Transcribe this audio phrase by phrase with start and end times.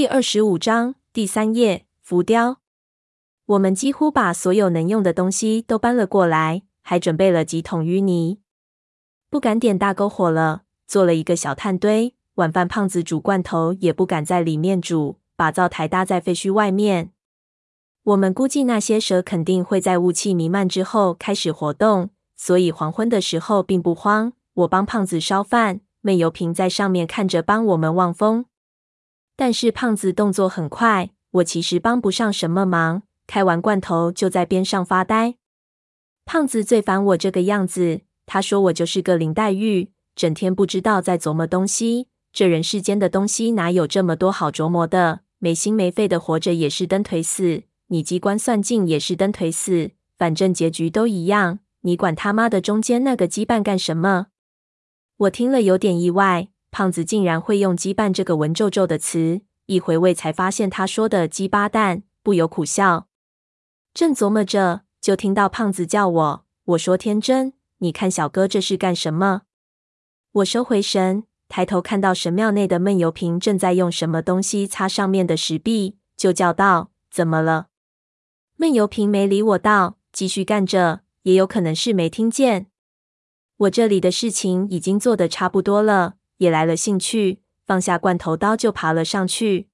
[0.00, 2.56] 第二十五章第三页浮雕。
[3.44, 8.40] 我们几乎把所有能用的东西都搬了过来，还准备了几桶淤泥。
[9.28, 12.14] 不敢点大篝火了，做了一个小炭堆。
[12.36, 17.12] 晚饭胖子煮罐头也不敢在里面煮，把灶台搭在废墟外面。
[18.04, 24.32] 我们估计那些蛇肯定会在雾气弥漫之后开始活动，所以黄昏的时候并不慌。
[24.54, 28.46] 我帮胖子烧饭，闷油瓶在上面看着帮我们望风。
[29.40, 33.04] 但是胖子动作很快，我其实帮不上什么忙。
[33.26, 35.36] 开完罐头就在边上发呆。
[36.26, 42.08] 胖子最烦我这个样子，他说我就是个林黛玉，整天不知道在琢磨东西。
[42.34, 45.20] 这人世间的东西哪有这么多好琢磨的？
[45.38, 51.60] 没心没肺的活着也是蹬腿死，你机关算尽也是蹬腿死，反正结局都一样。
[51.80, 54.26] 你管他妈的中间那个羁绊干什么？
[55.16, 56.48] 我听了有点意外。
[56.80, 63.06] 胖子竟然会用“羁绊”这个文绉绉的词，一回味才发现他说的“鸡巴蛋”，不由苦笑。
[63.92, 66.46] 正琢磨着，就听到胖子叫我。
[66.64, 69.42] 我说：“天真，你看小哥这是干什么？”
[70.32, 77.66] 我收回神，抬头看到神庙内的闷油瓶正在用什么东西擦上面的石壁，就叫道：“怎么了？”
[78.56, 82.68] 闷油瓶没理我道，继续干着，也有可能是没听见。
[83.58, 86.14] 我这里的事情已经做得差不多了。
[86.40, 89.68] 也来了兴趣，放下罐头刀就爬了上去。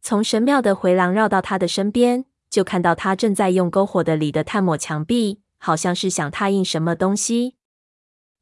[0.00, 7.56] 从神庙的回廊绕到他的身边，就看到他正在用篝火的里的炭抹墙壁，好像是想拓印什么东西。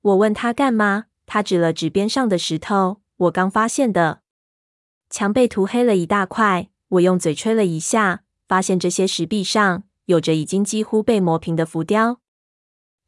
[0.03, 4.21] 我问他干嘛，他指了指边上的石头，我刚发现的。
[5.11, 12.21] 墙被涂黑了一大块，我用嘴吹了一下，发现这些石壁上有着已经几乎被磨平的浮雕，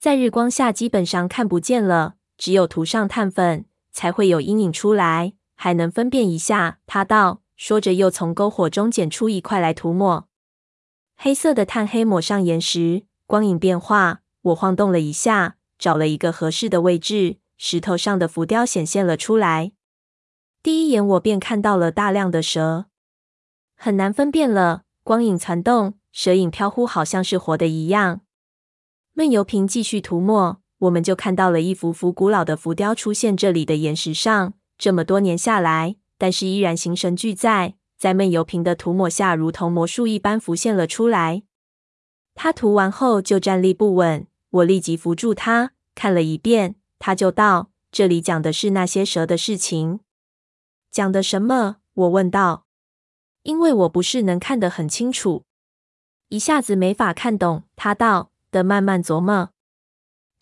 [0.00, 3.66] 在日光下基本上看不见了，只有涂上炭粉。
[3.94, 6.80] 才会有阴影出来，还能分辨一下。
[6.84, 10.28] 他道，说着又从篝火中捡出一块来涂抹。
[11.16, 14.20] 黑色的炭黑抹上岩石，光影变化。
[14.42, 19.72] 我晃动了一下，找了一个合适的位置，石头上的浮雕显现了出来。
[20.62, 22.86] 第一眼我便看到了大量的蛇，
[23.76, 24.82] 很难分辨了。
[25.02, 28.22] 光影攒动，蛇影飘忽，好像是活的一样。
[29.12, 30.63] 闷油瓶继续涂抹。
[30.78, 41.42] 我们就看到了一幅幅古老的浮雕出现这里的岩石上，这么多年下来，但是依然形神俱在，在闷油瓶的涂抹下，如同魔术一般浮现了出来。
[42.34, 50.00] 他涂完后就站立不稳，我立即扶住他，看了一遍，他就道：“这里讲的是那些蛇的事情。”
[50.90, 51.76] 讲的什么？
[51.94, 52.66] 我问道，
[53.44, 55.44] 因为我不是能看得很清楚，
[56.28, 57.62] 一下子没法看懂。
[57.76, 59.50] 他道：“得慢慢琢磨。”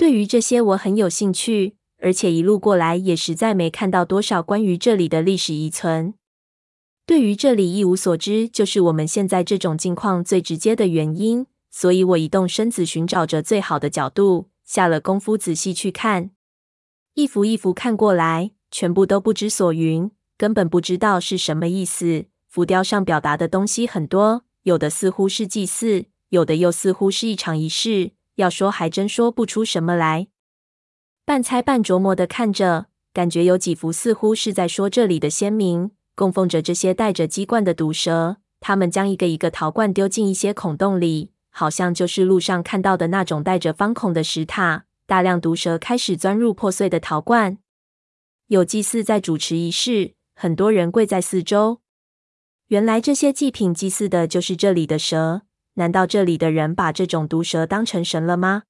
[0.03, 6.15] 对于这些我很有兴趣，而且一路过来也实在没看到多少关于这里的历史遗存。
[7.07, 11.47] 对于这里一无所知，就是我们现在这种境况最直接的原因。
[11.71, 16.33] 所以我移动身子，寻找着最好的角度，下了功夫仔细去看，
[17.15, 22.25] 一幅一幅看过来，全部都不知所云，根本不知道是什么意思。
[22.49, 28.11] 浮雕上表达的东西很多，有的似乎是祭祀，有的又似乎是一场仪式。
[28.37, 30.29] 要说还真说不出什么来，
[31.25, 44.85] 半猜半琢磨的看着，感觉有几幅似乎是在说这里的先民供奉着这些带着鸡冠的毒蛇，他们将一个一个陶罐丢进一些孔洞里，好像就是路上看到的那种带着方孔的石塔。
[45.05, 47.59] 大量毒蛇开始钻入破碎的陶罐，
[48.47, 51.81] 有祭祀在主持仪式，很多人跪在四周。
[52.69, 55.43] 原来这些祭品祭祀的就是这里的蛇。
[55.75, 58.65] 难道这里的人把这种毒蛇当成神了吗？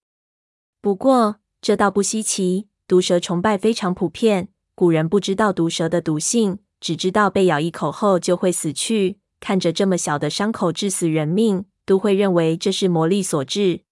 [0.81, 4.49] 不过这倒不稀奇，毒蛇崇拜非常普遍。
[4.75, 9.19] 古人不知道毒蛇的毒性，只知道被咬一口后就会死去。
[9.39, 13.83] 看着这么小的伤口致死人命，都会认为这是魔力所致。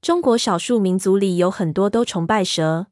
[0.00, 2.86] 中国少数民族里有很多都崇拜蛇，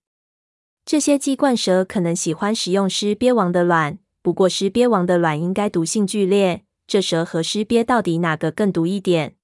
[0.85, 6.65] 这些鸡冠蛇可能喜欢食用狮鳖王的卵，不过狮鳖王的卵应该毒性剧烈。
[6.87, 9.37] 这蛇和狮鳖到底哪个更毒一点？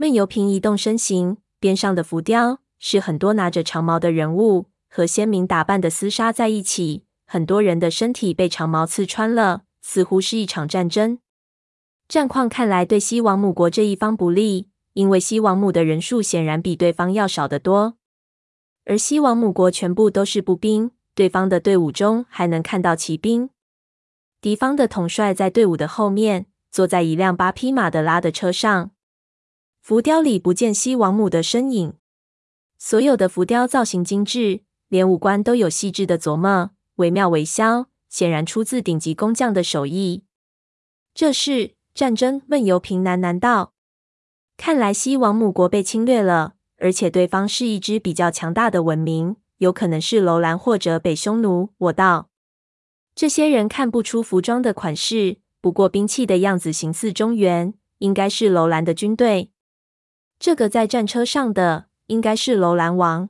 [0.00, 7.04] 闷油瓶移动身形，边上的浮雕是很多拿着长矛的人物，和先民打扮的厮杀在一起。
[7.26, 11.18] 很多人的身体被长矛刺穿了，似乎是一场战争。
[12.08, 17.98] 战况看来对西王母国这一方不利，因为西王母的人数显然比对方要少得多。
[18.86, 23.50] 而西王母国全部都是步兵，对方的队伍中还能看到骑兵。
[24.40, 26.46] 敌方的统帅在队伍的后面。
[26.70, 28.92] 坐在一辆八匹马的拉的车上，
[29.90, 31.94] 浮雕里不见西王母的身影。
[32.78, 40.22] 所有的浮雕造型精致，连五官都有细致的琢磨，惟妙惟肖，显然出自顶级工匠的手艺。
[41.12, 42.40] 这是战争？
[42.46, 43.72] 闷油瓶喃喃道。
[44.56, 51.70] 看来西王母国被侵略了，而且对方是一支比较强大的文明，有可能是楼兰或者北匈奴。
[51.76, 52.28] 我道。
[53.16, 59.49] 这些人看不出服装的款式，不过兵器的样子形似中原，应该是楼兰的军队。
[60.40, 63.28] 这个在战车上的，应该是楼兰王。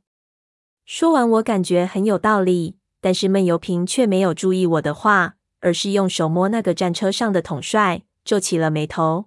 [0.84, 9.24] 说完，我感觉很有道理，但是闷油瓶却没有注意我的话，而是用手摸那个战车上的统帅，皱起了眉头。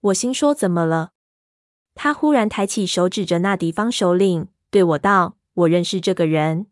[0.00, 1.10] 我心说：怎么了？
[1.94, 6.68] 他忽然抬起手指着那敌方首领，对我道：“我认识这个人。”